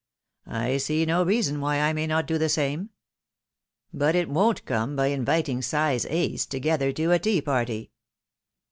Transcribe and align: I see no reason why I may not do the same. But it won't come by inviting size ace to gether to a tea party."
I 0.47 0.77
see 0.77 1.05
no 1.05 1.21
reason 1.23 1.61
why 1.61 1.79
I 1.79 1.93
may 1.93 2.07
not 2.07 2.25
do 2.25 2.39
the 2.39 2.49
same. 2.49 2.89
But 3.93 4.15
it 4.15 4.27
won't 4.29 4.65
come 4.65 4.95
by 4.95 5.05
inviting 5.09 5.61
size 5.61 6.07
ace 6.07 6.47
to 6.47 6.59
gether 6.59 6.91
to 6.91 7.11
a 7.11 7.19
tea 7.19 7.39
party." 7.39 7.91